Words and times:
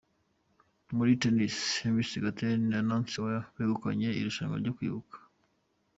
Muri 0.97 1.13
Tennis, 1.21 1.57
Hamiss 1.83 2.11
Gatete 2.23 2.49
na 2.69 2.79
Nancy 2.87 3.15
Onya 3.23 3.41
begukanye 3.55 4.09
irushanwa 4.19 4.55
ryo 4.61 4.73
kwibuka. 4.77 5.15